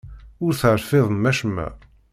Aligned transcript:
Ur 0.43 0.51
terfidem 0.59 1.23
acemma. 1.31 1.67